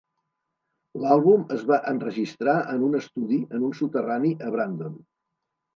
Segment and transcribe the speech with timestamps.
[1.03, 5.03] L'àlbum es va enregistrar en un estudi en un soterrani a Brandon.